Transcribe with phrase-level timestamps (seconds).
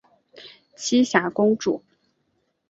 [0.75, 1.83] 栖霞公主。